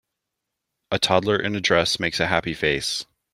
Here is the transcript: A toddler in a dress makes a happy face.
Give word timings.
A 0.91 0.97
toddler 0.97 1.39
in 1.39 1.55
a 1.55 1.61
dress 1.61 1.99
makes 1.99 2.19
a 2.19 2.25
happy 2.25 2.55
face. 2.55 3.05